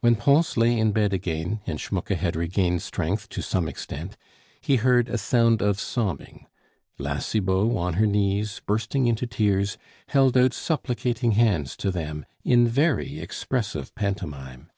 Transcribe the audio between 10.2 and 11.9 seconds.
out supplicating hands to